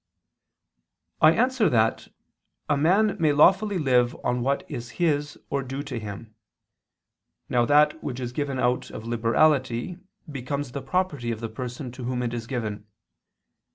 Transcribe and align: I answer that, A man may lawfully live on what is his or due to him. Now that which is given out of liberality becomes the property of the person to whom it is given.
I 1.21 1.33
answer 1.33 1.69
that, 1.69 2.07
A 2.67 2.75
man 2.75 3.17
may 3.19 3.33
lawfully 3.33 3.77
live 3.77 4.15
on 4.23 4.41
what 4.41 4.65
is 4.67 4.89
his 4.97 5.37
or 5.51 5.61
due 5.61 5.83
to 5.83 5.99
him. 5.99 6.33
Now 7.49 7.65
that 7.65 8.03
which 8.03 8.19
is 8.19 8.31
given 8.31 8.57
out 8.57 8.89
of 8.89 9.05
liberality 9.05 9.99
becomes 10.27 10.71
the 10.71 10.81
property 10.81 11.29
of 11.29 11.39
the 11.39 11.49
person 11.49 11.91
to 11.91 12.03
whom 12.05 12.23
it 12.23 12.33
is 12.33 12.47
given. 12.47 12.87